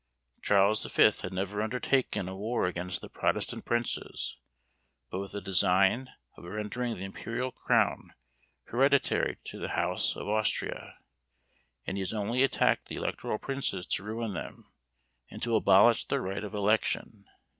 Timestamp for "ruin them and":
14.03-15.43